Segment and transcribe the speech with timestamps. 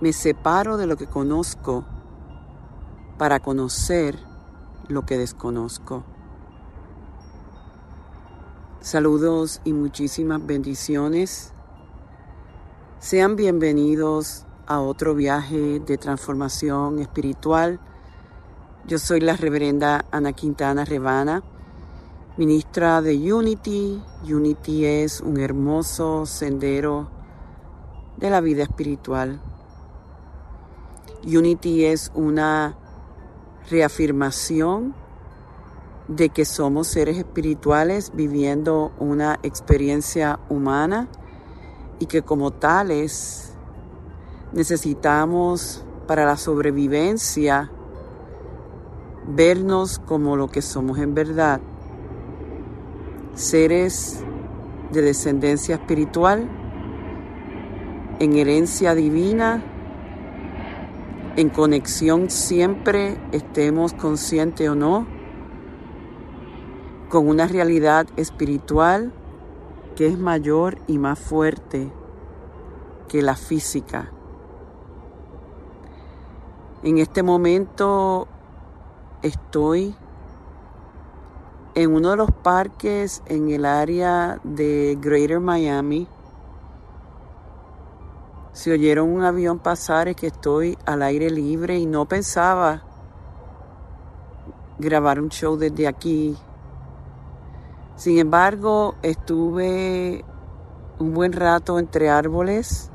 [0.00, 1.84] me separo de lo que conozco
[3.18, 4.18] para conocer
[4.88, 6.04] lo que desconozco.
[8.80, 11.52] Saludos y muchísimas bendiciones.
[12.98, 17.78] Sean bienvenidos a otro viaje de transformación espiritual.
[18.86, 21.42] Yo soy la reverenda Ana Quintana Rebana,
[22.38, 24.02] ministra de Unity.
[24.22, 27.10] Unity es un hermoso sendero
[28.16, 29.40] de la vida espiritual.
[31.24, 32.76] Unity es una
[33.68, 34.94] reafirmación
[36.08, 41.08] de que somos seres espirituales viviendo una experiencia humana
[41.98, 43.54] y que como tales
[44.52, 47.70] necesitamos para la sobrevivencia
[49.28, 51.60] vernos como lo que somos en verdad,
[53.34, 54.24] seres
[54.90, 56.48] de descendencia espiritual,
[58.18, 59.62] en herencia divina,
[61.36, 65.06] en conexión siempre, estemos conscientes o no,
[67.08, 69.12] con una realidad espiritual
[69.96, 71.92] que es mayor y más fuerte
[73.08, 74.12] que la física.
[76.82, 78.26] En este momento
[79.22, 79.94] estoy
[81.74, 86.08] en uno de los parques en el área de Greater Miami
[88.52, 92.82] si oyeron un avión pasar es que estoy al aire libre y no pensaba
[94.78, 96.36] grabar un show desde aquí.
[97.96, 100.24] Sin embargo, estuve
[100.98, 102.90] un buen rato entre árboles,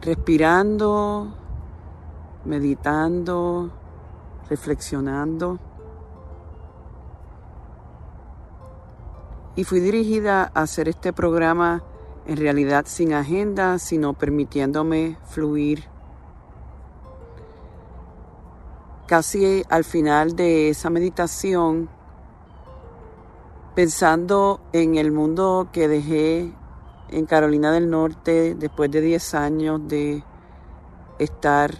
[0.00, 1.32] respirando,
[2.44, 3.70] meditando,
[4.50, 5.58] reflexionando.
[9.54, 11.82] Y fui dirigida a hacer este programa
[12.26, 15.84] en realidad sin agenda, sino permitiéndome fluir.
[19.06, 21.90] Casi al final de esa meditación,
[23.74, 26.52] pensando en el mundo que dejé
[27.08, 30.24] en Carolina del Norte después de 10 años de
[31.18, 31.70] estar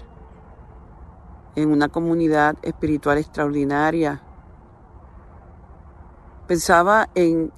[1.54, 4.20] en una comunidad espiritual extraordinaria,
[6.46, 7.50] pensaba en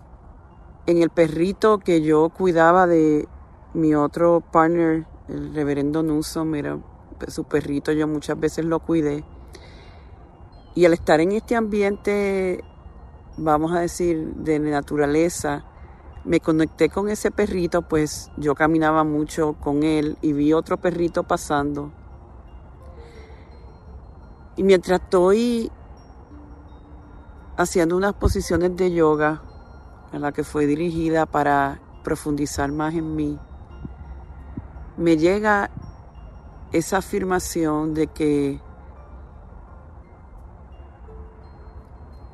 [0.87, 3.29] en el perrito que yo cuidaba de
[3.73, 6.79] mi otro partner, el reverendo Newsom, era
[7.29, 9.25] su perrito, yo muchas veces lo cuidé.
[10.75, 12.63] Y al estar en este ambiente,
[13.37, 15.65] vamos a decir, de naturaleza,
[16.25, 21.23] me conecté con ese perrito, pues yo caminaba mucho con él y vi otro perrito
[21.23, 21.93] pasando.
[24.57, 25.71] Y mientras estoy
[27.57, 29.43] haciendo unas posiciones de yoga,
[30.19, 33.39] la que fue dirigida para profundizar más en mí,
[34.97, 35.71] me llega
[36.73, 38.61] esa afirmación de que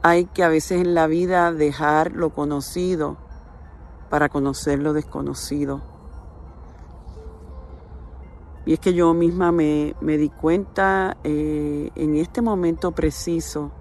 [0.02, 3.16] hay que a veces en la vida dejar lo conocido
[4.08, 5.82] para conocer lo desconocido.
[8.66, 13.72] Y es que yo misma me, di cuenta eh, en este momento preciso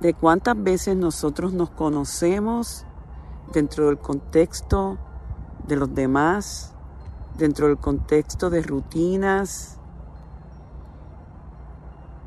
[0.00, 2.84] de cuántas veces nosotros nos conocemos
[3.52, 4.98] dentro del contexto
[5.66, 6.74] de los demás,
[7.36, 9.78] dentro del contexto de rutinas,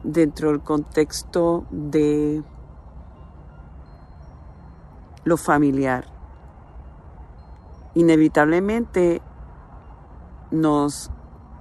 [0.04, 2.44] dentro del contexto de
[5.24, 6.06] lo familiar.
[7.94, 9.22] Inevitablemente
[10.50, 11.12] nos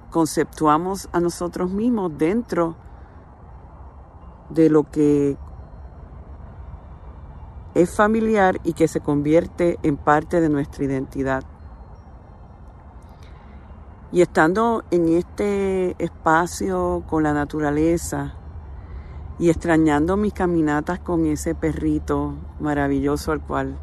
[0.09, 2.75] conceptuamos a nosotros mismos dentro
[4.49, 5.37] de lo que
[7.73, 11.43] es familiar y que se convierte en parte de nuestra identidad.
[14.11, 18.33] Y estando en este espacio con la naturaleza
[19.39, 23.77] y extrañando mis caminatas con ese perrito maravilloso al cual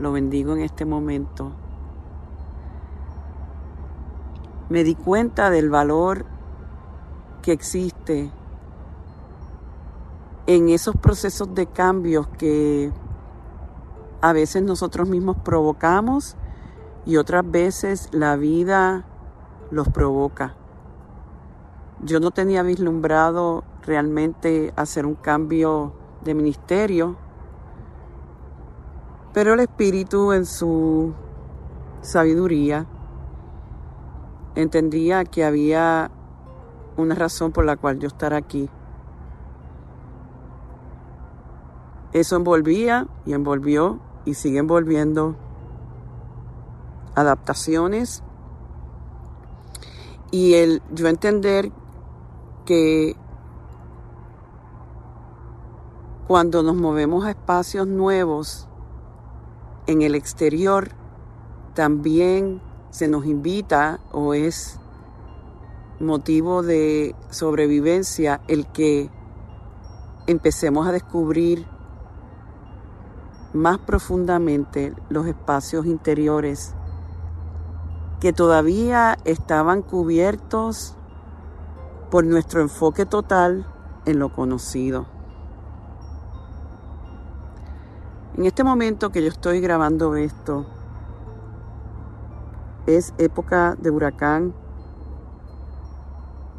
[0.00, 1.52] lo bendigo en este momento,
[4.68, 6.26] me di cuenta del valor
[7.42, 8.32] que existe
[10.46, 12.92] en esos procesos de cambios que
[14.20, 16.36] a veces nosotros mismos provocamos
[17.04, 19.04] y otras veces la vida
[19.70, 20.54] los provoca.
[22.02, 27.16] Yo no tenía vislumbrado realmente hacer un cambio de ministerio,
[29.32, 31.14] pero el Espíritu en su
[32.02, 32.86] sabiduría
[34.54, 36.10] entendía que había
[36.96, 38.70] una razón por la cual yo estar aquí.
[42.16, 45.36] Eso envolvía y envolvió y sigue envolviendo
[47.14, 48.22] adaptaciones.
[50.30, 51.70] Y el yo entender
[52.64, 53.16] que
[56.26, 58.66] cuando nos movemos a espacios nuevos
[59.86, 60.92] en el exterior,
[61.74, 64.80] también se nos invita o es
[66.00, 69.10] motivo de sobrevivencia el que
[70.26, 71.75] empecemos a descubrir
[73.56, 76.74] más profundamente los espacios interiores
[78.20, 80.96] que todavía estaban cubiertos
[82.10, 83.66] por nuestro enfoque total
[84.04, 85.06] en lo conocido.
[88.36, 90.66] En este momento que yo estoy grabando esto,
[92.86, 94.54] es época de huracán.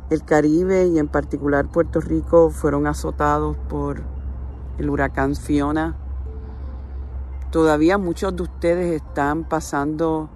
[0.09, 4.01] El Caribe y en particular Puerto Rico fueron azotados por
[4.77, 5.95] el huracán Fiona.
[7.51, 10.29] Todavía muchos de ustedes están pasando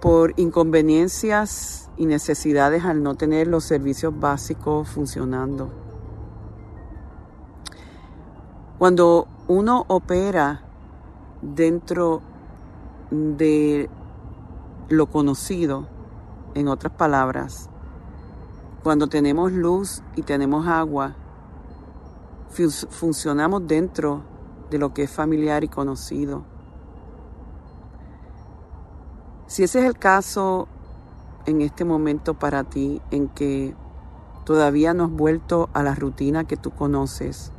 [0.00, 5.70] por inconveniencias y necesidades al no tener los servicios básicos funcionando.
[8.78, 10.62] Cuando uno opera
[11.42, 12.22] dentro
[13.10, 13.90] de
[14.88, 15.86] lo conocido,
[16.54, 17.68] en otras palabras,
[18.82, 21.14] cuando tenemos luz y tenemos agua,
[22.88, 24.29] funcionamos dentro
[24.70, 26.44] de lo que es familiar y conocido.
[29.46, 30.68] Si ese es el caso
[31.46, 33.74] en este momento para ti, en que
[34.44, 37.52] todavía no has vuelto a la rutina que tú conoces,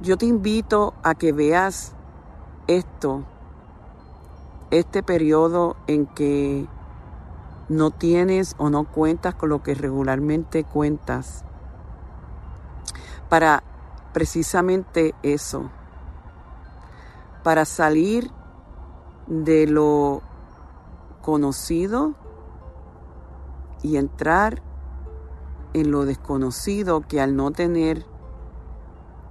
[0.00, 1.94] yo te invito a que veas
[2.66, 3.24] esto,
[4.72, 6.66] este periodo en que
[7.68, 11.44] no tienes o no cuentas con lo que regularmente cuentas,
[13.28, 13.62] para
[14.12, 15.70] precisamente eso,
[17.42, 18.30] para salir
[19.26, 20.22] de lo
[21.22, 22.14] conocido
[23.82, 24.62] y entrar
[25.74, 28.04] en lo desconocido que al no tener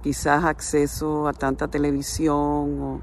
[0.02, 3.00] quizás acceso a tanta televisión o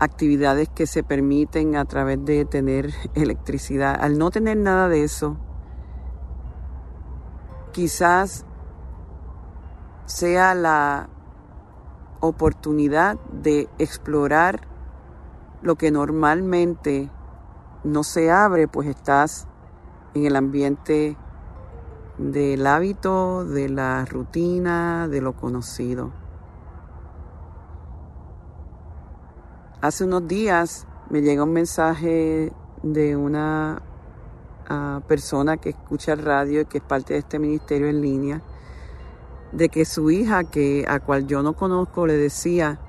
[0.00, 3.96] actividades que se permiten a través de tener electricidad.
[4.00, 5.36] Al no tener nada de eso,
[7.72, 8.44] quizás
[10.10, 11.08] sea la
[12.20, 14.60] oportunidad de explorar
[15.62, 17.10] lo que normalmente
[17.84, 19.46] no se abre, pues estás
[20.14, 21.16] en el ambiente
[22.18, 26.10] del hábito, de la rutina, de lo conocido.
[29.80, 32.52] Hace unos días me llega un mensaje
[32.82, 33.80] de una
[34.68, 38.42] ah, persona que escucha el radio y que es parte de este ministerio en línea,
[39.52, 42.80] de que su hija, que a cual yo no conozco, le decía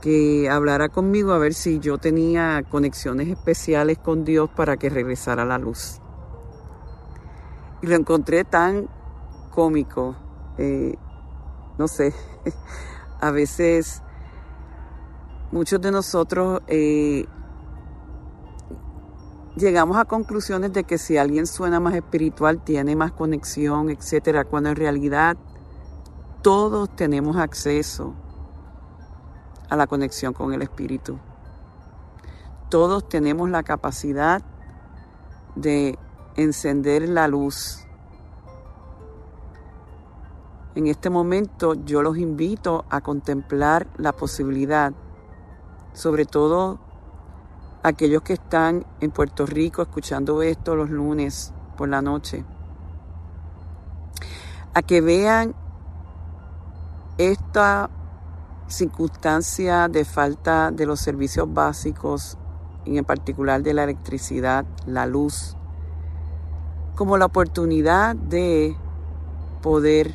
[0.00, 5.44] que hablara conmigo a ver si yo tenía conexiones especiales con Dios para que regresara
[5.44, 6.00] la luz.
[7.82, 8.88] Y lo encontré tan
[9.50, 10.16] cómico.
[10.56, 10.94] Eh,
[11.78, 12.12] no sé,
[13.20, 14.02] a veces
[15.52, 17.26] muchos de nosotros eh,
[19.56, 24.70] llegamos a conclusiones de que si alguien suena más espiritual, tiene más conexión, etcétera, cuando
[24.70, 25.36] en realidad
[26.48, 28.14] todos tenemos acceso
[29.68, 31.18] a la conexión con el espíritu.
[32.70, 34.40] Todos tenemos la capacidad
[35.56, 35.98] de
[36.36, 37.84] encender la luz.
[40.74, 44.94] En este momento yo los invito a contemplar la posibilidad,
[45.92, 46.78] sobre todo
[47.82, 52.42] aquellos que están en Puerto Rico escuchando esto los lunes por la noche,
[54.72, 55.54] a que vean
[57.18, 57.90] esta
[58.68, 62.38] circunstancia de falta de los servicios básicos,
[62.84, 65.56] en particular de la electricidad, la luz,
[66.94, 68.76] como la oportunidad de
[69.62, 70.14] poder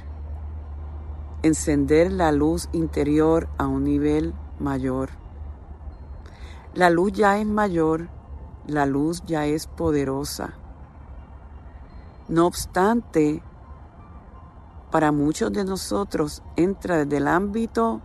[1.43, 5.09] encender la luz interior a un nivel mayor.
[6.73, 8.07] La luz ya es mayor,
[8.65, 10.53] la luz ya es poderosa.
[12.29, 13.43] No obstante,
[14.93, 18.01] para muchos de nosotros entra desde el ámbito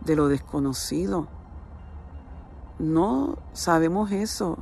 [0.00, 1.28] de lo desconocido.
[2.78, 4.56] No sabemos eso.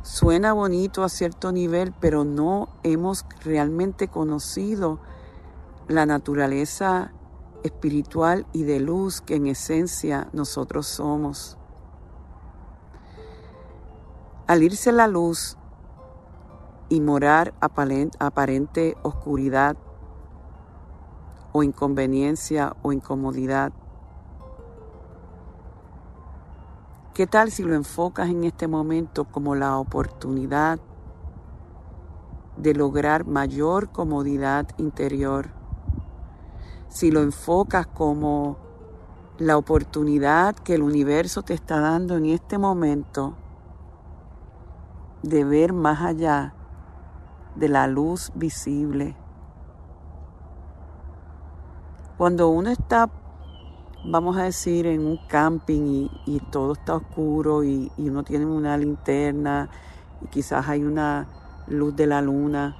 [0.00, 5.00] Suena bonito a cierto nivel, pero no hemos realmente conocido
[5.86, 7.12] la naturaleza
[7.62, 11.58] espiritual y de luz que en esencia nosotros somos.
[14.46, 15.58] Al irse la luz
[16.92, 19.78] y morar aparente oscuridad
[21.52, 23.72] o inconveniencia o incomodidad,
[27.14, 30.80] ¿qué tal si lo enfocas en este momento como la oportunidad
[32.58, 35.48] de lograr mayor comodidad interior?
[36.90, 38.58] si lo enfocas como
[39.38, 43.34] la oportunidad que el universo te está dando en este momento
[45.22, 46.52] de ver más allá
[47.54, 49.16] de la luz visible.
[52.16, 53.10] Cuando uno está,
[54.04, 59.68] vamos a decir, en un camping y, todo está oscuro y, uno tiene una linterna
[60.20, 61.26] y quizás hay una
[61.66, 62.76] luz de la luna,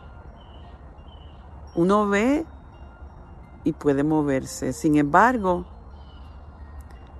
[1.75, 2.45] uno ve
[3.65, 4.73] y puede moverse.
[4.73, 5.65] Sin embargo,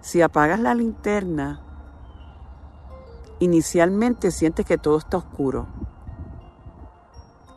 [0.01, 1.61] si apagas la linterna,
[3.39, 5.67] inicialmente sientes que todo está oscuro,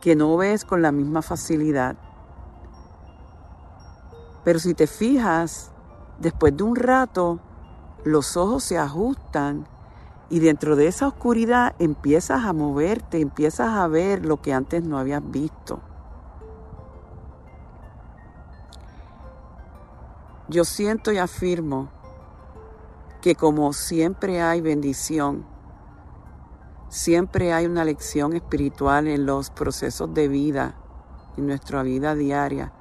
[0.06, 1.96] que no ves con la misma facilidad.
[4.44, 5.72] Pero si te fijas,
[6.20, 7.40] después de un rato,
[8.04, 9.66] los ojos se ajustan
[10.30, 14.96] y dentro de esa oscuridad empiezas a moverte, empiezas a ver lo que antes no
[14.96, 15.80] habías visto.
[20.48, 21.88] Yo siento y afirmo
[23.20, 25.44] que como siempre hay bendición,
[26.88, 30.74] siempre hay una lección espiritual en los procesos de vida,
[31.36, 32.72] en nuestra vida diaria.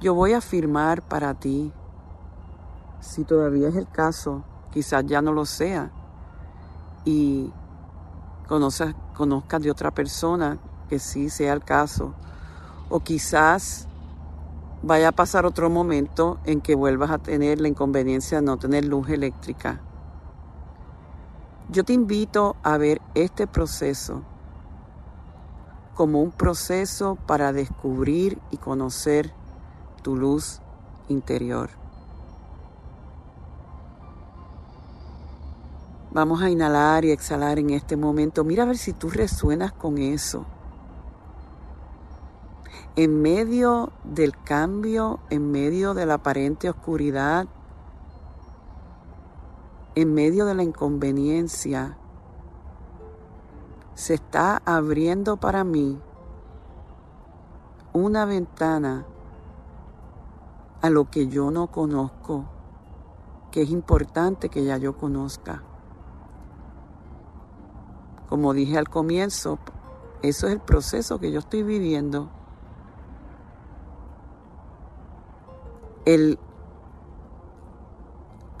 [0.00, 1.72] Yo voy a afirmar para ti,
[3.00, 5.90] si todavía es el caso, quizás ya no lo sea,
[7.04, 7.52] y
[8.46, 10.58] conozcas, conozcas de otra persona
[10.88, 12.14] que sí sea el caso,
[12.88, 13.88] o quizás
[14.82, 18.84] vaya a pasar otro momento en que vuelvas a tener la inconveniencia de no tener
[18.84, 19.80] luz eléctrica.
[21.70, 24.22] Yo te invito a ver este proceso
[25.94, 29.32] como un proceso para descubrir y conocer
[30.02, 30.60] tu luz
[31.08, 31.70] interior.
[36.10, 38.44] Vamos a inhalar y exhalar en este momento.
[38.44, 40.46] Mira a ver si tú resuenas con eso
[42.98, 47.46] en medio del cambio, en medio de la aparente oscuridad,
[50.00, 51.98] en medio de la inconveniencia,
[53.96, 55.98] se está abriendo para mí
[57.92, 59.04] una ventana
[60.82, 62.44] a lo que yo no conozco,
[63.50, 65.64] que es importante que ya yo conozca.
[68.28, 69.58] Como dije al comienzo,
[70.22, 72.30] eso es el proceso que yo estoy viviendo
[76.04, 76.38] el,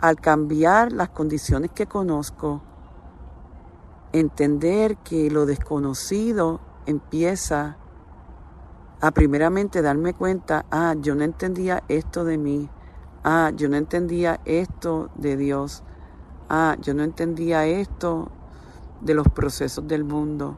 [0.00, 2.62] al cambiar las condiciones que conozco,
[4.12, 7.76] entender que lo desconocido empieza
[9.00, 12.68] a primeramente darme cuenta, ah, yo no entendía esto de mí,
[13.24, 15.82] ah, yo no entendía esto de Dios,
[16.48, 18.30] ah, yo no entendía esto
[19.00, 20.56] de los procesos del mundo.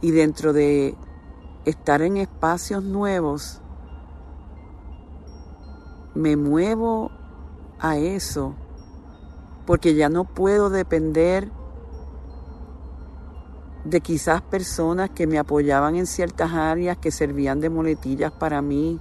[0.00, 0.96] Y dentro de
[1.64, 3.60] estar en espacios nuevos,
[6.14, 7.10] me muevo
[7.80, 8.54] a eso
[9.68, 11.50] porque ya no puedo depender
[13.84, 18.98] de quizás personas que me apoyaban en ciertas áreas que servían de moletillas para mí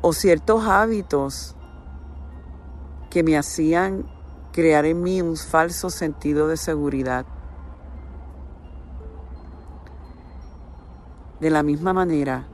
[0.00, 1.54] o ciertos hábitos
[3.08, 4.04] que me hacían
[4.50, 7.24] crear en mí un falso sentido de seguridad.
[11.38, 12.48] De la misma manera,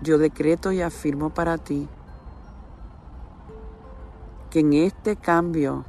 [0.00, 1.90] yo decreto y afirmo para ti
[4.50, 5.84] que en este cambio,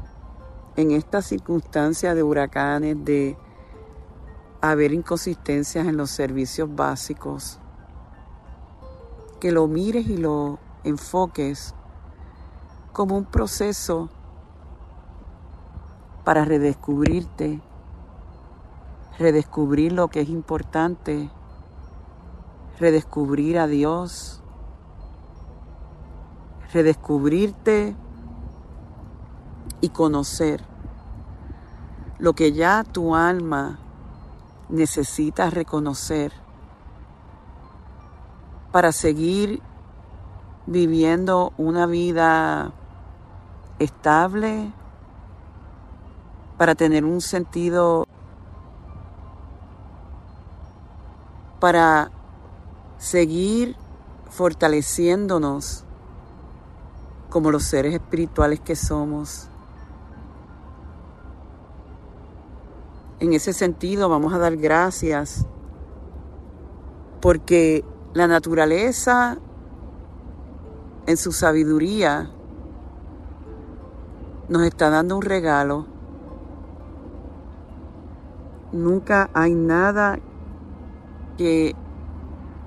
[0.75, 3.37] en esta circunstancia de huracanes, de
[4.61, 7.59] haber inconsistencias en los servicios básicos,
[9.39, 11.73] que lo mires y lo enfoques
[12.91, 14.09] como un proceso
[16.25, 17.61] para redescubrirte
[19.19, 21.29] redescubrir lo que es importante,
[22.79, 24.41] redescubrir a Dios,
[26.71, 27.95] redescubrirte
[29.81, 30.63] y conocer
[32.19, 33.79] lo que ya tu alma
[34.69, 36.31] necesita reconocer
[38.71, 39.61] para seguir
[40.67, 42.71] viviendo una vida
[43.79, 44.71] estable,
[46.57, 48.05] para tener un sentido,
[51.59, 52.11] para
[52.97, 53.75] seguir
[54.29, 55.85] fortaleciéndonos
[57.29, 59.47] como los seres espirituales que somos.
[63.19, 65.45] En ese sentido vamos a dar gracias
[67.21, 67.83] porque
[68.13, 69.37] la naturaleza
[71.05, 72.31] en su sabiduría
[74.47, 75.85] nos está dando un regalo.
[78.71, 80.19] Nunca hay nada
[81.37, 81.75] que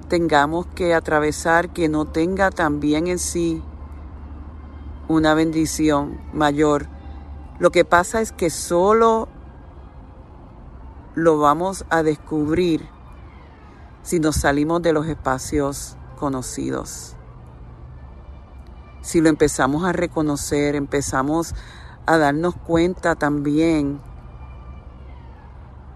[0.09, 3.63] tengamos que atravesar que no tenga también en sí
[5.09, 6.89] una bendición mayor.
[7.59, 9.29] Lo que pasa es que solo
[11.15, 12.89] lo vamos a descubrir
[14.03, 17.17] si nos salimos de los espacios conocidos.
[19.03, 21.55] Si lo empezamos a reconocer, empezamos
[22.07, 24.01] a darnos cuenta también,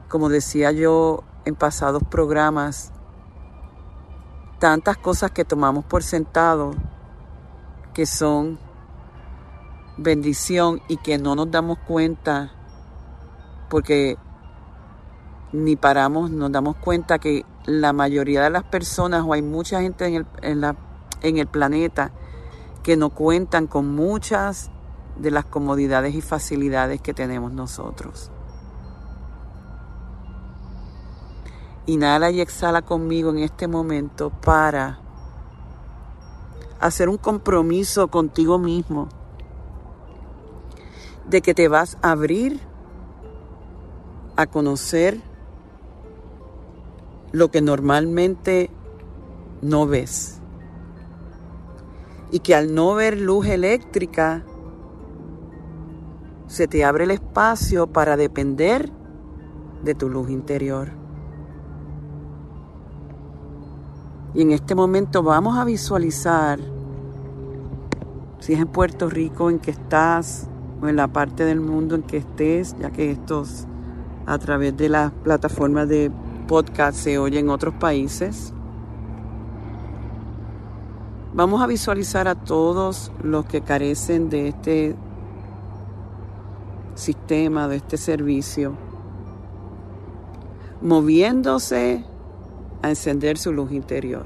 [0.08, 2.92] como decía yo en pasados programas,
[4.58, 6.72] tantas cosas que tomamos por sentado
[7.94, 8.58] que son
[9.96, 12.52] bendición y que no nos damos cuenta
[13.68, 14.18] porque
[15.52, 20.06] ni paramos, nos damos cuenta que la mayoría de las personas o hay mucha gente
[20.06, 20.76] en el, en la,
[21.22, 22.12] en el planeta
[22.82, 24.70] que no cuentan con muchas
[25.16, 28.30] de las comodidades y facilidades que tenemos nosotros.
[31.86, 34.98] Inhala y exhala conmigo en este momento para
[36.80, 39.08] hacer un compromiso contigo mismo
[41.28, 42.60] de que te vas a abrir
[44.36, 45.20] a conocer
[47.32, 48.70] lo que normalmente
[49.62, 50.40] no ves.
[52.30, 54.44] Y que al no ver luz eléctrica,
[56.46, 58.90] se te abre el espacio para depender
[59.82, 60.90] de tu luz interior.
[64.34, 66.58] Y en este momento vamos a visualizar,
[68.38, 70.48] si es en Puerto Rico en que estás,
[70.82, 73.66] o en la parte del mundo en que estés, ya que estos
[74.26, 76.10] a través de las plataformas de
[76.46, 78.52] podcast se oye en otros países.
[81.34, 84.96] Vamos a visualizar a todos los que carecen de este
[86.94, 88.74] sistema, de este servicio,
[90.80, 92.04] moviéndose
[92.82, 94.24] a encender su luz interior.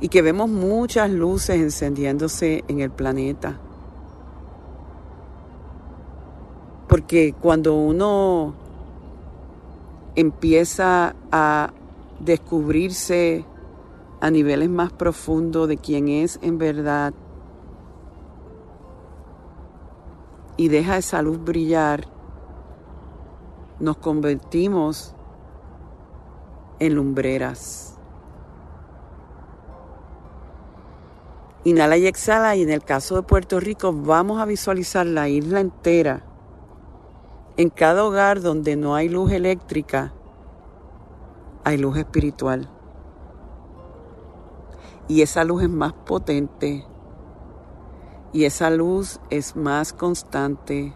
[0.00, 3.60] Y que vemos muchas luces encendiéndose en el planeta.
[6.94, 8.54] Porque cuando uno
[10.14, 11.72] empieza a
[12.20, 13.44] descubrirse
[14.20, 17.12] a niveles más profundos de quién es en verdad
[20.56, 22.06] y deja esa luz brillar,
[23.80, 25.16] nos convertimos
[26.78, 27.98] en lumbreras.
[31.64, 35.58] Inhala y exhala y en el caso de Puerto Rico vamos a visualizar la isla
[35.58, 36.30] entera
[37.56, 40.12] en cada hogar donde no hay luz eléctrica,
[41.62, 42.68] hay luz espiritual.
[45.06, 46.86] Y esa luz es más potente.
[48.32, 50.94] Y esa luz es más constante.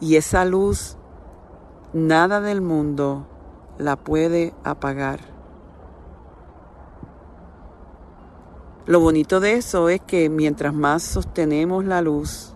[0.00, 0.96] Y esa luz,
[1.92, 3.26] nada del mundo
[3.78, 5.20] la puede apagar.
[8.86, 12.53] Lo bonito de eso es que mientras más sostenemos la luz,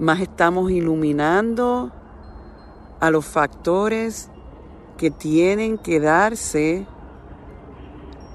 [0.00, 1.92] más estamos iluminando
[3.00, 4.30] a los factores
[4.96, 6.86] que tienen que darse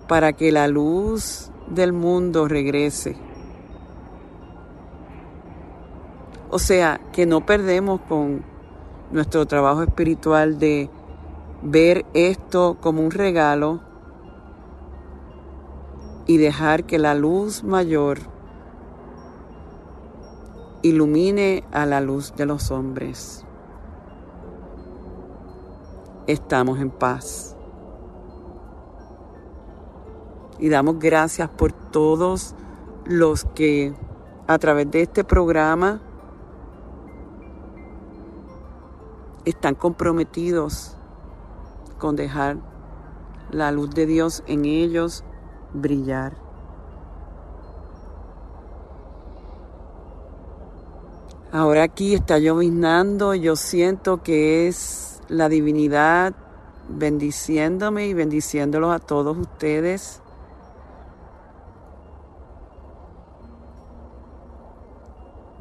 [0.07, 3.17] para que la luz del mundo regrese.
[6.51, 8.45] O sea, que no perdemos con
[9.11, 10.91] nuestro trabajo espiritual de
[11.63, 13.81] ver esto como un regalo
[16.27, 18.34] y dejar que la luz mayor
[20.85, 23.43] ilumine a la luz de los hombres.
[26.27, 27.57] Estamos en paz.
[30.59, 32.53] Y damos gracias por todos
[33.03, 33.95] los que
[34.45, 36.01] a través de este programa
[39.43, 40.95] están comprometidos
[41.97, 42.57] con dejar
[43.49, 45.23] la luz de Dios en ellos
[45.73, 46.44] brillar.
[51.55, 56.33] Ahora aquí está lloviznando, yo siento que es la divinidad
[56.89, 60.21] bendiciéndome y bendiciéndolos a todos ustedes.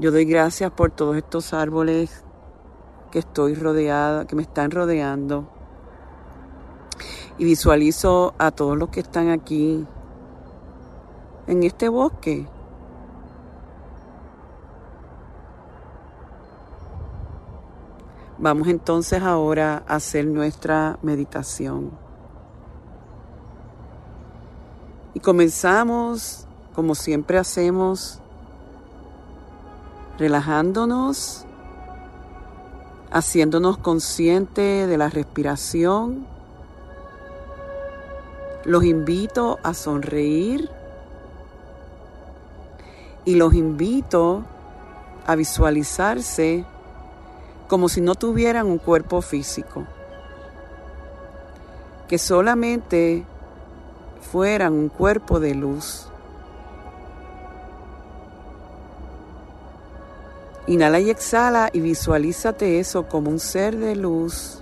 [0.00, 2.24] Yo doy gracias por todos estos árboles
[3.12, 5.48] que estoy rodeada, que me están rodeando.
[7.38, 9.86] Y visualizo a todos los que están aquí
[11.46, 12.48] en este bosque.
[18.38, 21.92] Vamos entonces ahora a hacer nuestra meditación.
[25.14, 28.18] Y comenzamos, como siempre hacemos,
[30.18, 31.44] relajándonos,
[33.12, 36.26] haciéndonos conscientes de la respiración.
[38.64, 40.68] Los invito a sonreír
[43.24, 44.42] y los invito
[45.24, 46.64] a visualizarse
[47.68, 49.84] como si no tuvieran un cuerpo físico,
[52.08, 53.24] que solamente
[54.32, 56.08] fueran un cuerpo de luz.
[60.66, 64.60] Inhala y exhala y visualízate eso como un ser de luz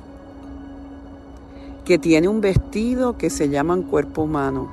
[1.85, 4.71] que tiene un vestido que se llama un cuerpo humano.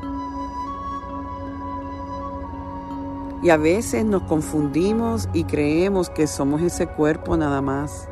[3.42, 8.08] Y a veces nos confundimos y creemos que somos ese cuerpo nada más.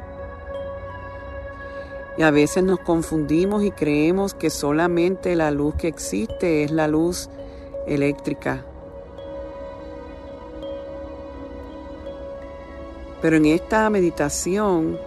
[2.18, 6.88] Y a veces nos confundimos y creemos que solamente la luz que existe es la
[6.88, 7.30] luz
[7.86, 8.66] eléctrica.
[13.22, 14.98] Pero en esta meditación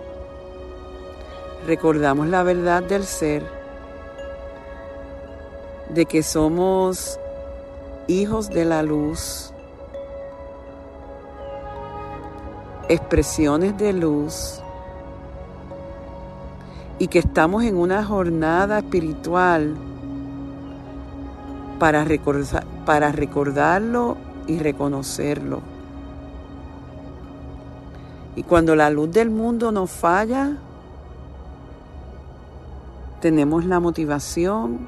[1.66, 3.44] recordamos la verdad del ser,
[5.88, 7.18] de que somos
[8.06, 9.52] hijos de la luz,
[12.88, 14.60] expresiones de luz,
[17.00, 19.74] y que estamos en una jornada espiritual
[21.78, 22.06] para,
[22.84, 25.62] para recordarlo y reconocerlo.
[28.36, 30.58] Y cuando la luz del mundo nos falla,
[33.22, 34.86] tenemos la motivación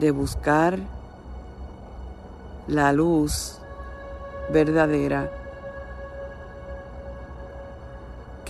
[0.00, 0.80] de buscar
[2.66, 3.60] la luz
[4.52, 5.39] verdadera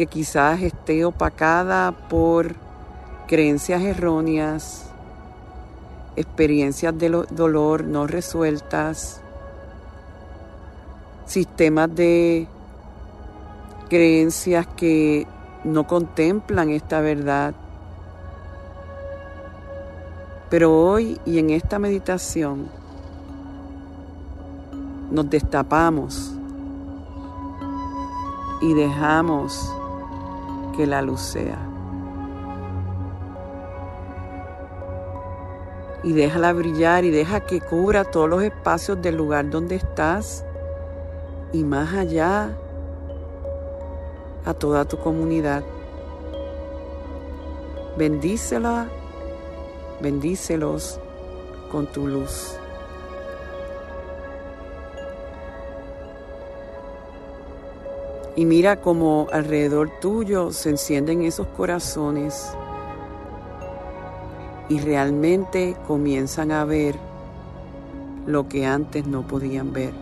[0.00, 2.54] que quizás esté opacada por
[3.28, 4.86] creencias erróneas,
[6.16, 9.20] experiencias de dolor no resueltas,
[11.26, 12.48] sistemas de
[13.90, 15.26] creencias que
[15.64, 17.52] no contemplan esta verdad.
[20.48, 22.68] Pero hoy y en esta meditación
[25.10, 26.32] nos destapamos
[28.62, 29.74] y dejamos
[30.76, 31.58] que la luz sea.
[36.02, 40.44] Y déjala brillar y deja que cubra todos los espacios del lugar donde estás
[41.52, 42.56] y más allá
[44.44, 45.62] a toda tu comunidad.
[47.98, 48.88] Bendícela,
[50.00, 50.98] bendícelos
[51.70, 52.58] con tu luz.
[58.40, 62.54] Y mira cómo alrededor tuyo se encienden esos corazones
[64.70, 66.94] y realmente comienzan a ver
[68.26, 69.92] lo que antes no podían ver.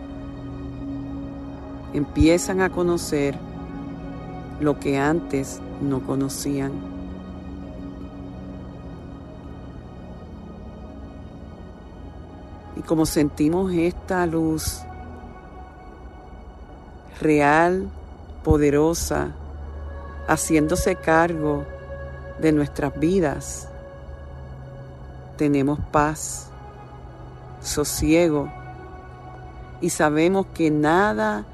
[1.93, 3.37] Empiezan a conocer
[4.61, 6.71] lo que antes no conocían.
[12.77, 14.79] Y como sentimos esta luz
[17.19, 17.91] real
[18.43, 19.31] poderosa,
[20.27, 21.65] haciéndose cargo
[22.39, 23.67] de nuestras vidas,
[25.37, 26.49] tenemos paz,
[27.61, 28.51] sosiego
[29.81, 31.45] y sabemos que nada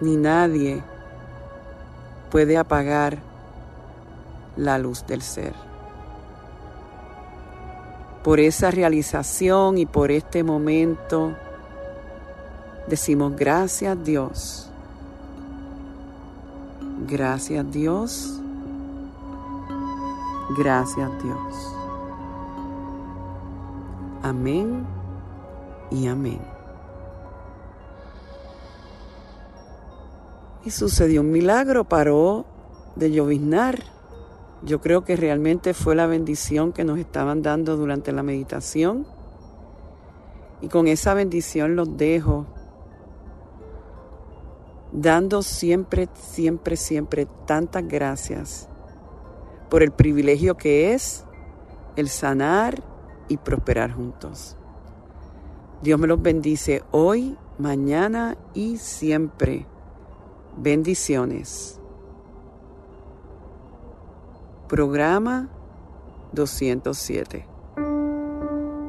[0.00, 0.82] ni nadie
[2.30, 3.18] puede apagar
[4.56, 5.52] la luz del ser.
[8.24, 11.34] Por esa realización y por este momento
[12.88, 14.71] decimos gracias Dios
[17.12, 18.40] Gracias Dios.
[20.56, 21.76] Gracias Dios.
[24.22, 24.86] Amén
[25.90, 26.40] y amén.
[30.64, 32.46] Y sucedió un milagro, paró
[32.96, 33.82] de lloviznar,
[34.62, 39.04] yo creo que realmente fue la bendición que nos estaban dando durante la meditación.
[40.62, 42.46] Y con esa bendición los dejo,
[44.92, 48.68] dando siempre, siempre, siempre tantas gracias
[49.70, 51.24] por el privilegio que es
[51.96, 52.82] el sanar
[53.28, 54.56] y prosperar juntos.
[55.82, 59.66] Dios me los bendice hoy, mañana y siempre.
[60.56, 61.80] Bendiciones.
[64.68, 65.48] Programa
[66.32, 67.51] 207.